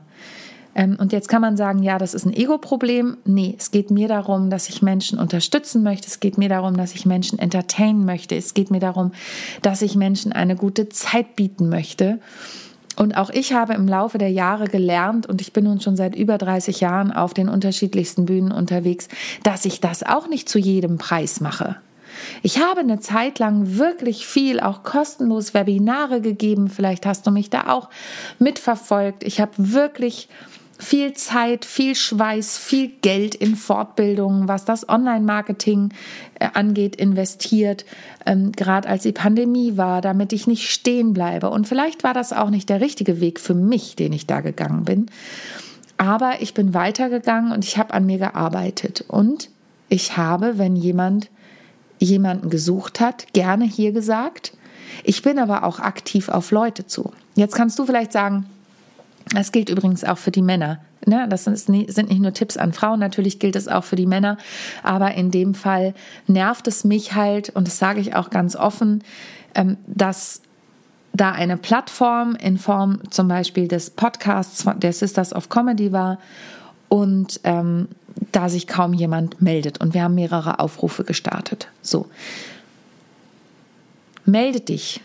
Ähm, 0.75 0.97
und 0.99 1.11
jetzt 1.11 1.29
kann 1.29 1.41
man 1.41 1.57
sagen, 1.57 1.83
ja, 1.83 1.97
das 1.97 2.13
ist 2.13 2.25
ein 2.25 2.33
Ego-Problem. 2.33 3.17
Nee, 3.25 3.55
es 3.57 3.71
geht 3.71 3.91
mir 3.91 4.07
darum, 4.07 4.49
dass 4.49 4.69
ich 4.69 4.81
Menschen 4.81 5.19
unterstützen 5.19 5.83
möchte. 5.83 6.07
Es 6.07 6.19
geht 6.19 6.37
mir 6.37 6.49
darum, 6.49 6.77
dass 6.77 6.95
ich 6.95 7.05
Menschen 7.05 7.39
entertainen 7.39 8.05
möchte. 8.05 8.35
Es 8.35 8.53
geht 8.53 8.71
mir 8.71 8.79
darum, 8.79 9.11
dass 9.61 9.81
ich 9.81 9.95
Menschen 9.95 10.31
eine 10.31 10.55
gute 10.55 10.89
Zeit 10.89 11.35
bieten 11.35 11.69
möchte. 11.69 12.19
Und 12.95 13.17
auch 13.17 13.29
ich 13.29 13.53
habe 13.53 13.73
im 13.73 13.87
Laufe 13.87 14.17
der 14.17 14.29
Jahre 14.29 14.65
gelernt, 14.65 15.25
und 15.25 15.41
ich 15.41 15.53
bin 15.53 15.63
nun 15.65 15.81
schon 15.81 15.95
seit 15.95 16.15
über 16.15 16.37
30 16.37 16.79
Jahren 16.79 17.11
auf 17.11 17.33
den 17.33 17.49
unterschiedlichsten 17.49 18.25
Bühnen 18.25 18.51
unterwegs, 18.51 19.07
dass 19.43 19.65
ich 19.65 19.81
das 19.81 20.03
auch 20.03 20.27
nicht 20.27 20.47
zu 20.47 20.59
jedem 20.59 20.97
Preis 20.97 21.41
mache. 21.41 21.77
Ich 22.43 22.59
habe 22.59 22.81
eine 22.81 22.99
Zeit 22.99 23.39
lang 23.39 23.77
wirklich 23.77 24.27
viel, 24.27 24.59
auch 24.59 24.83
kostenlos 24.83 25.53
Webinare 25.53 26.21
gegeben. 26.21 26.67
Vielleicht 26.67 27.05
hast 27.05 27.25
du 27.25 27.31
mich 27.31 27.49
da 27.49 27.69
auch 27.69 27.89
mitverfolgt. 28.37 29.23
Ich 29.23 29.41
habe 29.41 29.51
wirklich 29.57 30.29
viel 30.79 31.13
Zeit, 31.13 31.65
viel 31.65 31.95
Schweiß, 31.95 32.57
viel 32.57 32.89
Geld 33.01 33.35
in 33.35 33.55
Fortbildungen, 33.55 34.47
was 34.47 34.65
das 34.65 34.87
Online-Marketing 34.89 35.89
äh, 36.39 36.49
angeht, 36.53 36.95
investiert, 36.95 37.85
ähm, 38.25 38.51
gerade 38.51 38.89
als 38.89 39.03
die 39.03 39.11
Pandemie 39.11 39.77
war, 39.77 40.01
damit 40.01 40.33
ich 40.33 40.47
nicht 40.47 40.69
stehen 40.69 41.13
bleibe. 41.13 41.49
Und 41.49 41.67
vielleicht 41.67 42.03
war 42.03 42.13
das 42.13 42.33
auch 42.33 42.49
nicht 42.49 42.69
der 42.69 42.81
richtige 42.81 43.21
Weg 43.21 43.39
für 43.39 43.53
mich, 43.53 43.95
den 43.95 44.13
ich 44.13 44.27
da 44.27 44.41
gegangen 44.41 44.83
bin. 44.83 45.07
Aber 45.97 46.41
ich 46.41 46.53
bin 46.53 46.73
weitergegangen 46.73 47.51
und 47.51 47.63
ich 47.63 47.77
habe 47.77 47.93
an 47.93 48.05
mir 48.05 48.17
gearbeitet. 48.17 49.05
Und 49.07 49.49
ich 49.89 50.17
habe, 50.17 50.57
wenn 50.57 50.75
jemand 50.75 51.29
jemanden 51.99 52.49
gesucht 52.49 52.99
hat, 52.99 53.31
gerne 53.33 53.65
hier 53.65 53.91
gesagt. 53.91 54.53
Ich 55.03 55.21
bin 55.21 55.39
aber 55.39 55.63
auch 55.63 55.79
aktiv 55.79 56.29
auf 56.29 56.51
Leute 56.51 56.85
zu. 56.85 57.11
Jetzt 57.35 57.55
kannst 57.55 57.79
du 57.79 57.85
vielleicht 57.85 58.11
sagen, 58.11 58.45
das 59.33 59.51
gilt 59.51 59.69
übrigens 59.69 60.03
auch 60.03 60.17
für 60.17 60.31
die 60.31 60.41
Männer. 60.41 60.79
Ne? 61.05 61.27
Das 61.29 61.43
sind 61.43 61.69
nicht 61.69 61.97
nur 61.97 62.33
Tipps 62.33 62.57
an 62.57 62.73
Frauen, 62.73 62.99
natürlich 62.99 63.39
gilt 63.39 63.55
es 63.55 63.67
auch 63.67 63.83
für 63.83 63.95
die 63.95 64.05
Männer. 64.05 64.37
Aber 64.83 65.13
in 65.13 65.31
dem 65.31 65.53
Fall 65.53 65.93
nervt 66.27 66.67
es 66.67 66.83
mich 66.83 67.15
halt, 67.15 67.49
und 67.49 67.67
das 67.67 67.79
sage 67.79 67.99
ich 67.99 68.15
auch 68.15 68.29
ganz 68.29 68.55
offen, 68.55 69.03
ähm, 69.55 69.77
dass 69.87 70.41
da 71.13 71.31
eine 71.31 71.57
Plattform 71.57 72.35
in 72.35 72.57
Form 72.57 72.99
zum 73.11 73.27
Beispiel 73.27 73.67
des 73.67 73.91
Podcasts 73.91 74.65
der 74.77 74.93
Sisters 74.93 75.33
of 75.33 75.49
Comedy 75.49 75.91
war 75.91 76.19
und 76.89 77.39
ähm, 77.43 77.87
da 78.31 78.49
sich 78.49 78.67
kaum 78.67 78.93
jemand 78.93 79.41
meldet. 79.41 79.79
Und 79.79 79.93
wir 79.93 80.03
haben 80.03 80.15
mehrere 80.15 80.59
Aufrufe 80.59 81.03
gestartet. 81.03 81.67
So. 81.81 82.07
Melde 84.25 84.61
dich 84.61 85.01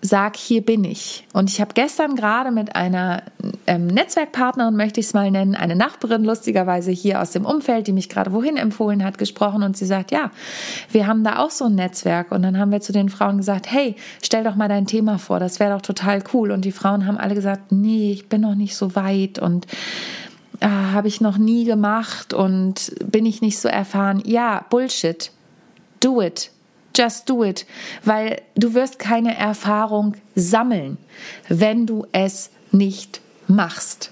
sag, 0.00 0.36
hier 0.36 0.62
bin 0.62 0.84
ich. 0.84 1.26
Und 1.32 1.50
ich 1.50 1.60
habe 1.60 1.74
gestern 1.74 2.14
gerade 2.14 2.52
mit 2.52 2.76
einer 2.76 3.22
ähm, 3.66 3.88
Netzwerkpartnerin, 3.88 4.76
möchte 4.76 5.00
ich 5.00 5.06
es 5.06 5.14
mal 5.14 5.30
nennen, 5.30 5.56
eine 5.56 5.74
Nachbarin 5.74 6.24
lustigerweise 6.24 6.92
hier 6.92 7.20
aus 7.20 7.32
dem 7.32 7.44
Umfeld, 7.44 7.88
die 7.88 7.92
mich 7.92 8.08
gerade 8.08 8.32
wohin 8.32 8.56
empfohlen 8.56 9.04
hat, 9.04 9.18
gesprochen 9.18 9.62
und 9.62 9.76
sie 9.76 9.86
sagt, 9.86 10.12
ja, 10.12 10.30
wir 10.92 11.06
haben 11.06 11.24
da 11.24 11.38
auch 11.38 11.50
so 11.50 11.64
ein 11.64 11.74
Netzwerk. 11.74 12.30
Und 12.30 12.42
dann 12.42 12.58
haben 12.58 12.70
wir 12.70 12.80
zu 12.80 12.92
den 12.92 13.08
Frauen 13.08 13.38
gesagt, 13.38 13.70
hey, 13.70 13.96
stell 14.22 14.44
doch 14.44 14.54
mal 14.54 14.68
dein 14.68 14.86
Thema 14.86 15.18
vor, 15.18 15.40
das 15.40 15.58
wäre 15.58 15.74
doch 15.74 15.82
total 15.82 16.22
cool. 16.32 16.52
Und 16.52 16.64
die 16.64 16.72
Frauen 16.72 17.06
haben 17.06 17.18
alle 17.18 17.34
gesagt, 17.34 17.72
nee, 17.72 18.12
ich 18.12 18.28
bin 18.28 18.42
noch 18.42 18.54
nicht 18.54 18.76
so 18.76 18.94
weit 18.94 19.40
und 19.40 19.66
äh, 20.60 20.68
habe 20.68 21.08
ich 21.08 21.20
noch 21.20 21.38
nie 21.38 21.64
gemacht 21.64 22.34
und 22.34 22.92
bin 23.04 23.26
ich 23.26 23.40
nicht 23.40 23.58
so 23.58 23.68
erfahren. 23.68 24.22
Ja, 24.24 24.64
Bullshit. 24.70 25.32
Do 26.00 26.22
it 26.22 26.52
Just 26.96 27.28
do 27.28 27.44
it, 27.44 27.66
weil 28.04 28.42
du 28.56 28.74
wirst 28.74 28.98
keine 28.98 29.36
Erfahrung 29.36 30.16
sammeln, 30.34 30.98
wenn 31.48 31.86
du 31.86 32.06
es 32.12 32.50
nicht 32.72 33.20
machst. 33.46 34.10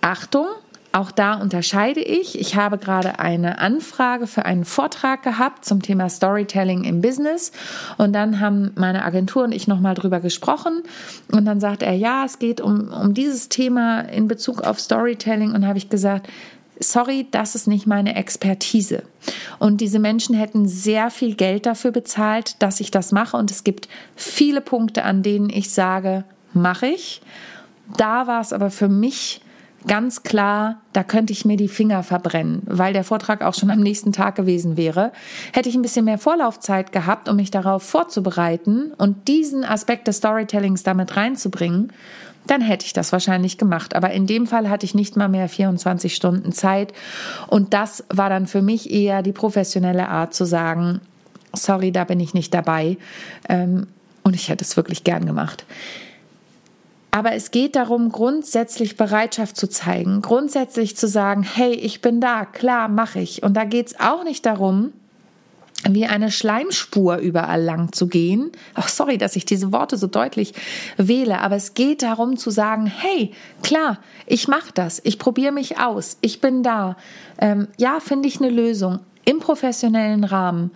Achtung, 0.00 0.46
auch 0.92 1.10
da 1.10 1.34
unterscheide 1.34 2.00
ich. 2.00 2.38
Ich 2.38 2.56
habe 2.56 2.76
gerade 2.76 3.18
eine 3.18 3.58
Anfrage 3.58 4.26
für 4.26 4.44
einen 4.44 4.66
Vortrag 4.66 5.22
gehabt 5.22 5.64
zum 5.64 5.80
Thema 5.80 6.10
Storytelling 6.10 6.84
im 6.84 7.00
Business 7.00 7.52
und 7.96 8.12
dann 8.12 8.40
haben 8.40 8.72
meine 8.74 9.04
Agentur 9.04 9.44
und 9.44 9.52
ich 9.52 9.66
nochmal 9.66 9.94
drüber 9.94 10.20
gesprochen 10.20 10.82
und 11.32 11.46
dann 11.46 11.60
sagt 11.60 11.82
er, 11.82 11.94
ja, 11.94 12.24
es 12.26 12.38
geht 12.38 12.60
um, 12.60 12.92
um 12.92 13.14
dieses 13.14 13.48
Thema 13.48 14.00
in 14.00 14.28
Bezug 14.28 14.60
auf 14.62 14.80
Storytelling 14.80 15.52
und 15.52 15.66
habe 15.66 15.78
ich 15.78 15.88
gesagt, 15.88 16.28
sorry, 16.78 17.26
das 17.30 17.54
ist 17.54 17.66
nicht 17.66 17.86
meine 17.86 18.16
Expertise. 18.16 19.02
Und 19.58 19.80
diese 19.80 19.98
Menschen 19.98 20.34
hätten 20.34 20.66
sehr 20.66 21.10
viel 21.10 21.34
Geld 21.34 21.66
dafür 21.66 21.92
bezahlt, 21.92 22.62
dass 22.62 22.80
ich 22.80 22.90
das 22.90 23.12
mache. 23.12 23.36
Und 23.36 23.50
es 23.50 23.64
gibt 23.64 23.88
viele 24.16 24.60
Punkte, 24.60 25.04
an 25.04 25.22
denen 25.22 25.50
ich 25.50 25.70
sage, 25.70 26.24
mache 26.52 26.86
ich. 26.86 27.22
Da 27.96 28.26
war 28.26 28.40
es 28.40 28.52
aber 28.52 28.70
für 28.70 28.88
mich 28.88 29.42
ganz 29.86 30.22
klar, 30.22 30.80
da 30.92 31.02
könnte 31.02 31.32
ich 31.32 31.44
mir 31.44 31.56
die 31.56 31.68
Finger 31.68 32.02
verbrennen, 32.02 32.62
weil 32.66 32.92
der 32.92 33.04
Vortrag 33.04 33.42
auch 33.42 33.54
schon 33.54 33.70
am 33.70 33.80
nächsten 33.80 34.12
Tag 34.12 34.36
gewesen 34.36 34.76
wäre. 34.76 35.12
Hätte 35.52 35.68
ich 35.68 35.74
ein 35.74 35.82
bisschen 35.82 36.04
mehr 36.04 36.18
Vorlaufzeit 36.18 36.92
gehabt, 36.92 37.28
um 37.28 37.36
mich 37.36 37.50
darauf 37.50 37.82
vorzubereiten 37.82 38.92
und 38.96 39.28
diesen 39.28 39.64
Aspekt 39.64 40.08
des 40.08 40.18
Storytellings 40.18 40.82
damit 40.82 41.16
reinzubringen, 41.16 41.92
dann 42.46 42.60
hätte 42.60 42.86
ich 42.86 42.92
das 42.92 43.12
wahrscheinlich 43.12 43.58
gemacht. 43.58 43.94
Aber 43.94 44.10
in 44.10 44.26
dem 44.26 44.46
Fall 44.46 44.68
hatte 44.68 44.86
ich 44.86 44.94
nicht 44.94 45.16
mal 45.16 45.28
mehr 45.28 45.48
24 45.48 46.14
Stunden 46.14 46.52
Zeit. 46.52 46.92
Und 47.48 47.74
das 47.74 48.04
war 48.08 48.28
dann 48.28 48.46
für 48.46 48.62
mich 48.62 48.90
eher 48.90 49.22
die 49.22 49.32
professionelle 49.32 50.08
Art 50.08 50.34
zu 50.34 50.44
sagen, 50.44 51.00
sorry, 51.54 51.92
da 51.92 52.04
bin 52.04 52.20
ich 52.20 52.34
nicht 52.34 52.52
dabei. 52.52 52.96
Ähm, 53.48 53.86
und 54.22 54.34
ich 54.34 54.48
hätte 54.48 54.64
es 54.64 54.76
wirklich 54.76 55.04
gern 55.04 55.26
gemacht. 55.26 55.64
Aber 57.10 57.34
es 57.34 57.50
geht 57.50 57.76
darum, 57.76 58.10
grundsätzlich 58.10 58.96
Bereitschaft 58.96 59.56
zu 59.56 59.68
zeigen, 59.68 60.22
grundsätzlich 60.22 60.96
zu 60.96 61.06
sagen, 61.06 61.42
hey, 61.42 61.74
ich 61.74 62.00
bin 62.00 62.20
da, 62.20 62.46
klar, 62.46 62.88
mache 62.88 63.20
ich. 63.20 63.42
Und 63.42 63.54
da 63.54 63.64
geht 63.64 63.88
es 63.88 64.00
auch 64.00 64.24
nicht 64.24 64.46
darum, 64.46 64.92
wie 65.88 66.06
eine 66.06 66.30
Schleimspur 66.30 67.16
überall 67.16 67.62
lang 67.62 67.92
zu 67.92 68.06
gehen. 68.06 68.52
Ach, 68.74 68.88
sorry, 68.88 69.18
dass 69.18 69.36
ich 69.36 69.44
diese 69.44 69.72
Worte 69.72 69.96
so 69.96 70.06
deutlich 70.06 70.54
wähle, 70.96 71.40
aber 71.40 71.56
es 71.56 71.74
geht 71.74 72.02
darum 72.02 72.36
zu 72.36 72.50
sagen, 72.50 72.86
hey, 72.86 73.32
klar, 73.62 73.98
ich 74.26 74.48
mache 74.48 74.72
das, 74.74 75.00
ich 75.04 75.18
probiere 75.18 75.52
mich 75.52 75.78
aus, 75.78 76.18
ich 76.20 76.40
bin 76.40 76.62
da. 76.62 76.96
Ähm, 77.38 77.68
ja, 77.78 78.00
finde 78.00 78.28
ich 78.28 78.40
eine 78.40 78.50
Lösung 78.50 79.00
im 79.24 79.38
professionellen 79.38 80.24
Rahmen. 80.24 80.70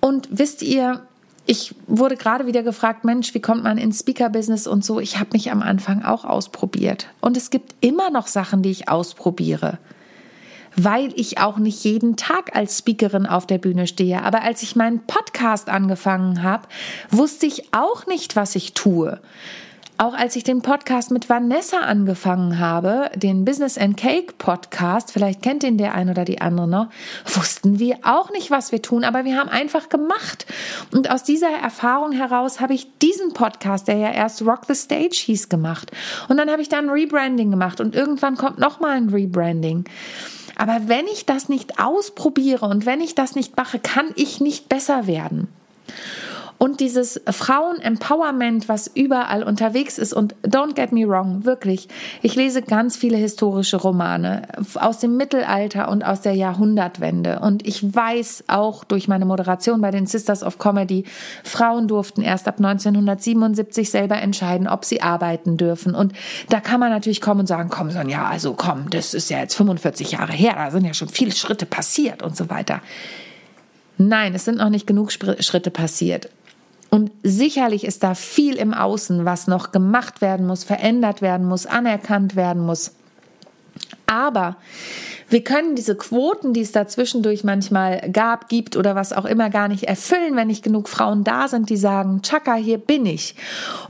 Und 0.00 0.28
wisst 0.30 0.62
ihr, 0.62 1.02
ich 1.46 1.74
wurde 1.86 2.16
gerade 2.16 2.46
wieder 2.46 2.62
gefragt, 2.62 3.04
Mensch, 3.04 3.34
wie 3.34 3.40
kommt 3.40 3.64
man 3.64 3.78
ins 3.78 4.00
Speaker-Business 4.00 4.66
und 4.66 4.84
so. 4.84 5.00
Ich 5.00 5.18
habe 5.18 5.30
mich 5.32 5.50
am 5.50 5.62
Anfang 5.62 6.04
auch 6.04 6.24
ausprobiert. 6.24 7.08
Und 7.20 7.36
es 7.36 7.50
gibt 7.50 7.74
immer 7.80 8.10
noch 8.10 8.26
Sachen, 8.26 8.62
die 8.62 8.70
ich 8.70 8.88
ausprobiere, 8.88 9.78
weil 10.76 11.12
ich 11.16 11.38
auch 11.38 11.58
nicht 11.58 11.84
jeden 11.84 12.16
Tag 12.16 12.56
als 12.56 12.78
Speakerin 12.78 13.26
auf 13.26 13.46
der 13.46 13.58
Bühne 13.58 13.86
stehe. 13.86 14.22
Aber 14.22 14.42
als 14.42 14.62
ich 14.62 14.76
meinen 14.76 15.06
Podcast 15.06 15.68
angefangen 15.68 16.42
habe, 16.42 16.68
wusste 17.10 17.46
ich 17.46 17.74
auch 17.74 18.06
nicht, 18.06 18.36
was 18.36 18.54
ich 18.54 18.74
tue. 18.74 19.20
Auch 19.98 20.14
als 20.14 20.34
ich 20.34 20.42
den 20.42 20.62
Podcast 20.62 21.12
mit 21.12 21.28
Vanessa 21.28 21.80
angefangen 21.80 22.58
habe, 22.58 23.10
den 23.14 23.44
Business 23.44 23.78
and 23.78 23.96
Cake 23.96 24.34
Podcast, 24.36 25.12
vielleicht 25.12 25.42
kennt 25.42 25.62
ihn 25.62 25.78
der 25.78 25.94
ein 25.94 26.10
oder 26.10 26.24
die 26.24 26.40
andere 26.40 26.66
noch, 26.66 26.88
wussten 27.26 27.78
wir 27.78 27.98
auch 28.02 28.32
nicht, 28.32 28.50
was 28.50 28.72
wir 28.72 28.82
tun, 28.82 29.04
aber 29.04 29.24
wir 29.24 29.38
haben 29.38 29.48
einfach 29.48 29.90
gemacht. 29.90 30.46
Und 30.90 31.08
aus 31.10 31.22
dieser 31.22 31.50
Erfahrung 31.50 32.10
heraus 32.10 32.60
habe 32.60 32.74
ich 32.74 32.88
diesen 32.98 33.32
Podcast, 33.32 33.86
der 33.86 33.96
ja 33.96 34.10
erst 34.10 34.42
Rock 34.42 34.62
the 34.66 34.74
Stage 34.74 35.22
hieß, 35.26 35.48
gemacht. 35.48 35.92
Und 36.28 36.36
dann 36.36 36.50
habe 36.50 36.62
ich 36.62 36.68
da 36.68 36.78
ein 36.78 36.88
Rebranding 36.88 37.52
gemacht 37.52 37.80
und 37.80 37.94
irgendwann 37.94 38.36
kommt 38.36 38.58
nochmal 38.58 38.96
ein 38.96 39.10
Rebranding. 39.10 39.84
Aber 40.56 40.82
wenn 40.86 41.06
ich 41.06 41.26
das 41.26 41.48
nicht 41.48 41.78
ausprobiere 41.78 42.66
und 42.66 42.86
wenn 42.86 43.00
ich 43.00 43.14
das 43.14 43.34
nicht 43.34 43.56
mache, 43.56 43.78
kann 43.78 44.06
ich 44.16 44.40
nicht 44.40 44.68
besser 44.68 45.06
werden. 45.06 45.48
Und 46.62 46.78
dieses 46.78 47.20
Frauen-Empowerment, 47.28 48.68
was 48.68 48.88
überall 48.94 49.42
unterwegs 49.42 49.98
ist, 49.98 50.12
und 50.12 50.36
don't 50.46 50.74
get 50.74 50.92
me 50.92 51.08
wrong, 51.08 51.44
wirklich, 51.44 51.88
ich 52.22 52.36
lese 52.36 52.62
ganz 52.62 52.96
viele 52.96 53.16
historische 53.16 53.78
Romane 53.78 54.42
aus 54.76 55.00
dem 55.00 55.16
Mittelalter 55.16 55.88
und 55.88 56.04
aus 56.04 56.20
der 56.20 56.34
Jahrhundertwende. 56.34 57.40
Und 57.40 57.66
ich 57.66 57.92
weiß 57.92 58.44
auch 58.46 58.84
durch 58.84 59.08
meine 59.08 59.24
Moderation 59.24 59.80
bei 59.80 59.90
den 59.90 60.06
Sisters 60.06 60.44
of 60.44 60.58
Comedy, 60.58 61.02
Frauen 61.42 61.88
durften 61.88 62.22
erst 62.22 62.46
ab 62.46 62.58
1977 62.58 63.90
selber 63.90 64.22
entscheiden, 64.22 64.68
ob 64.68 64.84
sie 64.84 65.02
arbeiten 65.02 65.56
dürfen. 65.56 65.96
Und 65.96 66.12
da 66.48 66.60
kann 66.60 66.78
man 66.78 66.90
natürlich 66.90 67.20
kommen 67.20 67.40
und 67.40 67.48
sagen, 67.48 67.70
komm, 67.70 67.90
Sonja, 67.90 68.26
also 68.26 68.54
komm, 68.54 68.88
das 68.88 69.14
ist 69.14 69.30
ja 69.30 69.40
jetzt 69.40 69.56
45 69.56 70.12
Jahre 70.12 70.32
her, 70.32 70.54
da 70.54 70.70
sind 70.70 70.84
ja 70.84 70.94
schon 70.94 71.08
viele 71.08 71.32
Schritte 71.32 71.66
passiert 71.66 72.22
und 72.22 72.36
so 72.36 72.50
weiter. 72.50 72.82
Nein, 73.98 74.32
es 74.36 74.44
sind 74.44 74.58
noch 74.58 74.70
nicht 74.70 74.86
genug 74.86 75.10
Schritte 75.10 75.72
passiert. 75.72 76.28
Und 76.92 77.10
sicherlich 77.22 77.84
ist 77.84 78.02
da 78.02 78.14
viel 78.14 78.56
im 78.56 78.74
Außen, 78.74 79.24
was 79.24 79.46
noch 79.46 79.72
gemacht 79.72 80.20
werden 80.20 80.46
muss, 80.46 80.62
verändert 80.62 81.22
werden 81.22 81.48
muss, 81.48 81.64
anerkannt 81.64 82.36
werden 82.36 82.66
muss. 82.66 82.92
Aber 84.04 84.56
wir 85.30 85.42
können 85.42 85.74
diese 85.74 85.96
Quoten, 85.96 86.52
die 86.52 86.60
es 86.60 86.72
da 86.72 86.86
zwischendurch 86.86 87.44
manchmal 87.44 88.10
gab, 88.12 88.50
gibt 88.50 88.76
oder 88.76 88.94
was 88.94 89.14
auch 89.14 89.24
immer 89.24 89.48
gar 89.48 89.68
nicht 89.68 89.84
erfüllen, 89.84 90.36
wenn 90.36 90.48
nicht 90.48 90.62
genug 90.62 90.86
Frauen 90.86 91.24
da 91.24 91.48
sind, 91.48 91.70
die 91.70 91.78
sagen, 91.78 92.20
Chaka, 92.20 92.56
hier 92.56 92.76
bin 92.76 93.06
ich. 93.06 93.36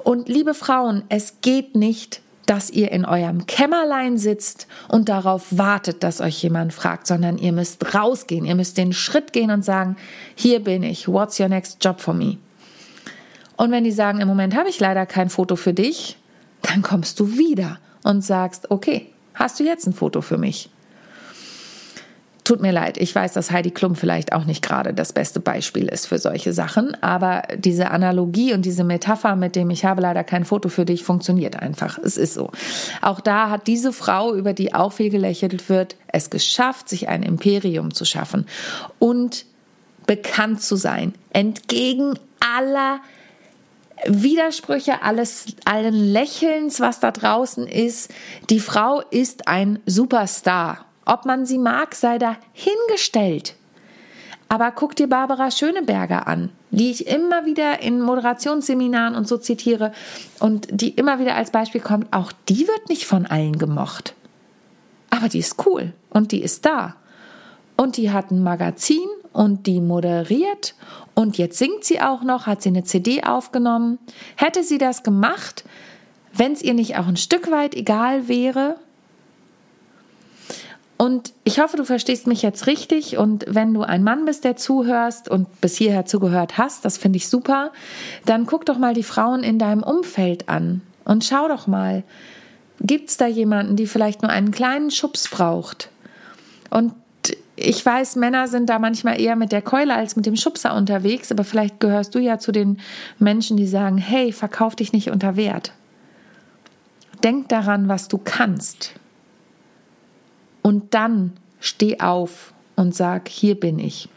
Und 0.04 0.28
liebe 0.28 0.54
Frauen, 0.54 1.02
es 1.08 1.40
geht 1.40 1.74
nicht, 1.74 2.20
dass 2.46 2.70
ihr 2.70 2.92
in 2.92 3.04
eurem 3.04 3.48
Kämmerlein 3.48 4.16
sitzt 4.16 4.68
und 4.86 5.08
darauf 5.08 5.46
wartet, 5.50 6.04
dass 6.04 6.20
euch 6.20 6.40
jemand 6.40 6.72
fragt, 6.72 7.08
sondern 7.08 7.36
ihr 7.36 7.52
müsst 7.52 7.96
rausgehen, 7.96 8.44
ihr 8.44 8.54
müsst 8.54 8.78
den 8.78 8.92
Schritt 8.92 9.32
gehen 9.32 9.50
und 9.50 9.64
sagen, 9.64 9.96
hier 10.36 10.60
bin 10.60 10.84
ich, 10.84 11.08
what's 11.08 11.40
your 11.40 11.48
next 11.48 11.84
job 11.84 12.00
for 12.00 12.14
me? 12.14 12.38
Und 13.62 13.70
wenn 13.70 13.84
die 13.84 13.92
sagen, 13.92 14.20
im 14.20 14.26
Moment 14.26 14.56
habe 14.56 14.68
ich 14.68 14.80
leider 14.80 15.06
kein 15.06 15.30
Foto 15.30 15.54
für 15.54 15.72
dich, 15.72 16.16
dann 16.62 16.82
kommst 16.82 17.20
du 17.20 17.38
wieder 17.38 17.78
und 18.02 18.24
sagst, 18.24 18.72
okay, 18.72 19.06
hast 19.34 19.60
du 19.60 19.62
jetzt 19.62 19.86
ein 19.86 19.92
Foto 19.92 20.20
für 20.20 20.36
mich? 20.36 20.68
Tut 22.42 22.60
mir 22.60 22.72
leid, 22.72 22.98
ich 22.98 23.14
weiß, 23.14 23.34
dass 23.34 23.52
Heidi 23.52 23.70
Klum 23.70 23.94
vielleicht 23.94 24.32
auch 24.32 24.46
nicht 24.46 24.62
gerade 24.64 24.92
das 24.92 25.12
beste 25.12 25.38
Beispiel 25.38 25.86
ist 25.86 26.06
für 26.06 26.18
solche 26.18 26.52
Sachen, 26.52 27.00
aber 27.04 27.42
diese 27.56 27.92
Analogie 27.92 28.52
und 28.52 28.64
diese 28.64 28.82
Metapher 28.82 29.36
mit 29.36 29.54
dem 29.54 29.70
ich 29.70 29.84
habe 29.84 30.02
leider 30.02 30.24
kein 30.24 30.44
Foto 30.44 30.68
für 30.68 30.84
dich 30.84 31.04
funktioniert 31.04 31.54
einfach. 31.54 31.98
Es 31.98 32.16
ist 32.16 32.34
so. 32.34 32.50
Auch 33.00 33.20
da 33.20 33.48
hat 33.48 33.68
diese 33.68 33.92
Frau, 33.92 34.34
über 34.34 34.54
die 34.54 34.74
auch 34.74 34.92
viel 34.92 35.10
gelächelt 35.10 35.68
wird, 35.68 35.94
es 36.08 36.30
geschafft, 36.30 36.88
sich 36.88 37.08
ein 37.08 37.22
Imperium 37.22 37.94
zu 37.94 38.04
schaffen 38.06 38.44
und 38.98 39.46
bekannt 40.08 40.62
zu 40.62 40.74
sein, 40.74 41.14
entgegen 41.32 42.18
aller 42.40 42.98
Widersprüche 44.06 45.02
alles, 45.02 45.46
allen 45.64 46.12
Lächelns, 46.12 46.80
was 46.80 47.00
da 47.00 47.10
draußen 47.10 47.66
ist. 47.66 48.10
Die 48.50 48.60
Frau 48.60 49.00
ist 49.10 49.48
ein 49.48 49.78
Superstar. 49.86 50.84
Ob 51.04 51.24
man 51.24 51.46
sie 51.46 51.58
mag, 51.58 51.94
sei 51.94 52.18
da 52.18 52.36
hingestellt. 52.52 53.56
Aber 54.48 54.70
guck 54.70 54.94
dir 54.94 55.08
Barbara 55.08 55.50
Schöneberger 55.50 56.26
an, 56.26 56.50
die 56.70 56.90
ich 56.90 57.06
immer 57.06 57.46
wieder 57.46 57.80
in 57.80 58.02
Moderationsseminaren 58.02 59.14
und 59.14 59.26
so 59.26 59.38
zitiere 59.38 59.92
und 60.40 60.68
die 60.70 60.90
immer 60.90 61.18
wieder 61.18 61.36
als 61.36 61.50
Beispiel 61.50 61.80
kommt. 61.80 62.12
Auch 62.12 62.32
die 62.48 62.68
wird 62.68 62.88
nicht 62.88 63.06
von 63.06 63.24
allen 63.24 63.58
gemocht. 63.58 64.14
Aber 65.08 65.28
die 65.28 65.38
ist 65.38 65.66
cool 65.66 65.94
und 66.10 66.32
die 66.32 66.42
ist 66.42 66.66
da. 66.66 66.96
Und 67.76 67.96
die 67.96 68.10
hat 68.10 68.30
ein 68.30 68.42
Magazin 68.42 69.08
und 69.32 69.66
die 69.66 69.80
moderiert 69.80 70.74
und 71.14 71.38
jetzt 71.38 71.58
singt 71.58 71.84
sie 71.84 72.00
auch 72.00 72.22
noch, 72.22 72.46
hat 72.46 72.62
sie 72.62 72.70
eine 72.70 72.84
CD 72.84 73.22
aufgenommen. 73.22 73.98
Hätte 74.36 74.62
sie 74.64 74.78
das 74.78 75.02
gemacht, 75.02 75.64
wenn 76.32 76.52
es 76.52 76.62
ihr 76.62 76.74
nicht 76.74 76.96
auch 76.96 77.06
ein 77.06 77.16
Stück 77.16 77.50
weit 77.50 77.74
egal 77.74 78.28
wäre? 78.28 78.76
Und 80.96 81.32
ich 81.42 81.58
hoffe, 81.58 81.76
du 81.76 81.84
verstehst 81.84 82.26
mich 82.26 82.42
jetzt 82.42 82.66
richtig. 82.66 83.18
Und 83.18 83.44
wenn 83.48 83.74
du 83.74 83.82
ein 83.82 84.04
Mann 84.04 84.24
bist, 84.24 84.44
der 84.44 84.56
zuhörst 84.56 85.28
und 85.28 85.60
bis 85.60 85.76
hierher 85.76 86.06
zugehört 86.06 86.56
hast, 86.58 86.84
das 86.84 86.96
finde 86.96 87.16
ich 87.16 87.28
super, 87.28 87.72
dann 88.24 88.46
guck 88.46 88.64
doch 88.64 88.78
mal 88.78 88.94
die 88.94 89.02
Frauen 89.02 89.42
in 89.42 89.58
deinem 89.58 89.82
Umfeld 89.82 90.48
an 90.48 90.80
und 91.04 91.24
schau 91.24 91.48
doch 91.48 91.66
mal, 91.66 92.04
gibt 92.80 93.10
es 93.10 93.16
da 93.16 93.26
jemanden, 93.26 93.76
die 93.76 93.86
vielleicht 93.86 94.22
nur 94.22 94.30
einen 94.30 94.52
kleinen 94.52 94.90
Schubs 94.90 95.28
braucht? 95.28 95.90
Und 96.70 96.94
ich 97.62 97.84
weiß, 97.84 98.16
Männer 98.16 98.48
sind 98.48 98.68
da 98.68 98.78
manchmal 98.78 99.20
eher 99.20 99.36
mit 99.36 99.52
der 99.52 99.62
Keule 99.62 99.94
als 99.94 100.16
mit 100.16 100.26
dem 100.26 100.36
Schubser 100.36 100.74
unterwegs, 100.74 101.30
aber 101.30 101.44
vielleicht 101.44 101.80
gehörst 101.80 102.14
du 102.14 102.18
ja 102.18 102.38
zu 102.38 102.52
den 102.52 102.78
Menschen, 103.18 103.56
die 103.56 103.66
sagen, 103.66 103.98
hey, 103.98 104.32
verkauf 104.32 104.76
dich 104.76 104.92
nicht 104.92 105.10
unter 105.10 105.36
Wert. 105.36 105.72
Denk 107.22 107.48
daran, 107.48 107.88
was 107.88 108.08
du 108.08 108.18
kannst. 108.18 108.94
Und 110.62 110.94
dann 110.94 111.32
steh 111.60 112.00
auf 112.00 112.52
und 112.76 112.94
sag, 112.94 113.28
hier 113.28 113.58
bin 113.58 113.78
ich. 113.78 114.08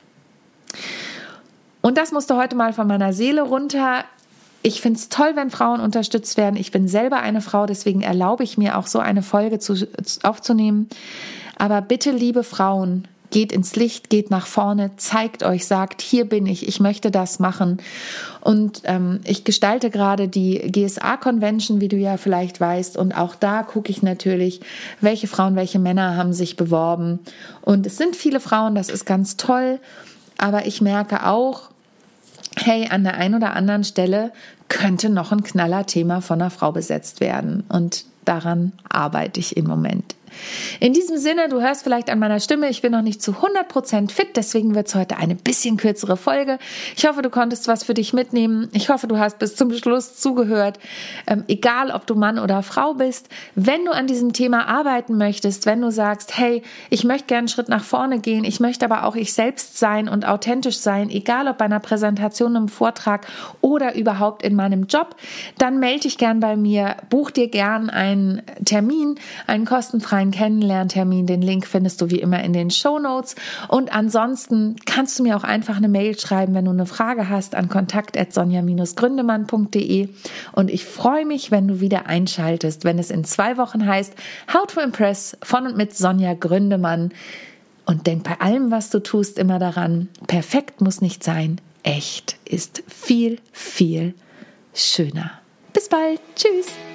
Und 1.81 1.97
das 1.97 2.11
musste 2.11 2.35
heute 2.35 2.55
mal 2.55 2.73
von 2.73 2.87
meiner 2.87 3.13
Seele 3.13 3.43
runter. 3.43 4.05
Ich 4.63 4.81
finde 4.81 4.97
es 4.97 5.09
toll, 5.09 5.35
wenn 5.35 5.51
Frauen 5.51 5.79
unterstützt 5.79 6.37
werden. 6.37 6.55
Ich 6.55 6.71
bin 6.71 6.87
selber 6.87 7.19
eine 7.19 7.41
Frau, 7.41 7.67
deswegen 7.67 8.01
erlaube 8.01 8.43
ich 8.43 8.57
mir 8.57 8.77
auch 8.77 8.87
so 8.87 8.97
eine 8.97 9.21
Folge 9.21 9.59
zu, 9.59 9.87
aufzunehmen. 10.23 10.89
Aber 11.57 11.81
bitte, 11.81 12.11
liebe 12.11 12.43
Frauen, 12.43 13.07
geht 13.31 13.51
ins 13.51 13.75
Licht, 13.75 14.09
geht 14.09 14.31
nach 14.31 14.47
vorne, 14.47 14.91
zeigt 14.97 15.43
euch, 15.43 15.65
sagt, 15.65 16.01
hier 16.01 16.25
bin 16.25 16.45
ich, 16.45 16.67
ich 16.67 16.79
möchte 16.79 17.11
das 17.11 17.39
machen. 17.39 17.77
Und 18.41 18.81
ähm, 18.85 19.21
ich 19.23 19.43
gestalte 19.43 19.89
gerade 19.89 20.27
die 20.27 20.59
GSA-Convention, 20.71 21.81
wie 21.81 21.87
du 21.87 21.97
ja 21.97 22.17
vielleicht 22.17 22.61
weißt. 22.61 22.97
Und 22.97 23.13
auch 23.13 23.35
da 23.35 23.63
gucke 23.63 23.91
ich 23.91 24.03
natürlich, 24.03 24.61
welche 25.01 25.27
Frauen, 25.27 25.55
welche 25.55 25.79
Männer 25.79 26.15
haben 26.15 26.33
sich 26.33 26.55
beworben. 26.55 27.19
Und 27.61 27.85
es 27.85 27.97
sind 27.97 28.15
viele 28.15 28.39
Frauen, 28.39 28.75
das 28.75 28.89
ist 28.89 29.05
ganz 29.05 29.37
toll. 29.37 29.79
Aber 30.37 30.65
ich 30.65 30.81
merke 30.81 31.25
auch, 31.25 31.69
hey, 32.55 32.87
an 32.89 33.03
der 33.03 33.15
einen 33.15 33.35
oder 33.35 33.53
anderen 33.53 33.83
Stelle 33.83 34.31
könnte 34.67 35.09
noch 35.09 35.31
ein 35.31 35.43
knaller 35.43 35.85
Thema 35.85 36.21
von 36.21 36.41
einer 36.41 36.51
Frau 36.51 36.71
besetzt 36.71 37.19
werden. 37.19 37.63
Und 37.69 38.05
daran 38.25 38.73
arbeite 38.89 39.39
ich 39.39 39.57
im 39.57 39.65
Moment. 39.65 40.15
In 40.79 40.93
diesem 40.93 41.17
Sinne, 41.17 41.49
du 41.49 41.61
hörst 41.61 41.83
vielleicht 41.83 42.09
an 42.09 42.19
meiner 42.19 42.39
Stimme, 42.39 42.69
ich 42.69 42.81
bin 42.81 42.91
noch 42.91 43.01
nicht 43.01 43.21
zu 43.21 43.31
100% 43.31 44.11
fit, 44.11 44.35
deswegen 44.35 44.75
wird 44.75 44.87
es 44.87 44.95
heute 44.95 45.17
eine 45.17 45.35
bisschen 45.35 45.77
kürzere 45.77 46.17
Folge. 46.17 46.59
Ich 46.95 47.05
hoffe, 47.05 47.21
du 47.21 47.29
konntest 47.29 47.67
was 47.67 47.83
für 47.83 47.93
dich 47.93 48.13
mitnehmen. 48.13 48.69
Ich 48.73 48.89
hoffe, 48.89 49.07
du 49.07 49.17
hast 49.17 49.39
bis 49.39 49.55
zum 49.55 49.73
Schluss 49.73 50.17
zugehört. 50.17 50.79
Ähm, 51.27 51.43
egal, 51.47 51.91
ob 51.91 52.07
du 52.07 52.15
Mann 52.15 52.39
oder 52.39 52.63
Frau 52.63 52.93
bist, 52.93 53.29
wenn 53.55 53.85
du 53.85 53.91
an 53.91 54.07
diesem 54.07 54.33
Thema 54.33 54.67
arbeiten 54.67 55.17
möchtest, 55.17 55.65
wenn 55.65 55.81
du 55.81 55.91
sagst, 55.91 56.37
hey, 56.37 56.61
ich 56.89 57.03
möchte 57.03 57.27
gerne 57.27 57.39
einen 57.39 57.47
Schritt 57.47 57.69
nach 57.69 57.83
vorne 57.83 58.19
gehen, 58.19 58.43
ich 58.43 58.59
möchte 58.59 58.85
aber 58.85 59.03
auch 59.03 59.15
ich 59.15 59.33
selbst 59.33 59.77
sein 59.77 60.07
und 60.09 60.27
authentisch 60.27 60.77
sein, 60.79 61.09
egal 61.09 61.47
ob 61.47 61.57
bei 61.57 61.65
einer 61.65 61.79
Präsentation, 61.79 62.55
einem 62.55 62.67
Vortrag 62.67 63.27
oder 63.61 63.95
überhaupt 63.95 64.43
in 64.43 64.55
meinem 64.55 64.87
Job, 64.87 65.15
dann 65.57 65.79
melde 65.79 66.01
dich 66.01 66.17
gern 66.17 66.39
bei 66.39 66.55
mir, 66.55 66.97
buch 67.09 67.31
dir 67.31 67.47
gern 67.47 67.89
einen 67.89 68.41
Termin, 68.65 69.15
einen 69.47 69.65
kostenfreien 69.65 70.24
einen 70.25 70.31
Kennenlerntermin. 70.31 71.27
Den 71.27 71.41
Link 71.41 71.65
findest 71.67 72.01
du 72.01 72.09
wie 72.09 72.19
immer 72.19 72.43
in 72.43 72.51
den 72.53 72.71
Show 72.71 72.97
Notes. 72.99 73.35
Und 73.67 73.93
ansonsten 73.95 74.75
kannst 74.85 75.19
du 75.19 75.23
mir 75.23 75.37
auch 75.37 75.43
einfach 75.43 75.77
eine 75.77 75.87
Mail 75.87 76.19
schreiben, 76.19 76.53
wenn 76.53 76.65
du 76.65 76.71
eine 76.71 76.85
Frage 76.85 77.29
hast, 77.29 77.55
an 77.55 77.69
kontakt.sonja-gründemann.de. 77.69 80.09
Und 80.51 80.69
ich 80.71 80.83
freue 80.85 81.25
mich, 81.25 81.49
wenn 81.51 81.67
du 81.67 81.79
wieder 81.79 82.07
einschaltest, 82.07 82.83
wenn 82.83 82.99
es 82.99 83.09
in 83.11 83.23
zwei 83.23 83.55
Wochen 83.57 83.85
heißt 83.85 84.13
How 84.53 84.67
to 84.67 84.81
Impress 84.81 85.37
von 85.43 85.67
und 85.67 85.77
mit 85.77 85.95
Sonja 85.95 86.33
Gründemann. 86.33 87.11
Und 87.85 88.07
denk 88.07 88.23
bei 88.23 88.41
allem, 88.41 88.71
was 88.71 88.89
du 88.89 88.99
tust, 88.99 89.37
immer 89.37 89.59
daran, 89.59 90.09
perfekt 90.27 90.81
muss 90.81 91.01
nicht 91.01 91.23
sein, 91.23 91.61
echt 91.83 92.37
ist 92.45 92.81
viel, 92.87 93.37
viel 93.51 94.15
schöner. 94.73 95.29
Bis 95.71 95.87
bald. 95.87 96.19
Tschüss. 96.35 96.94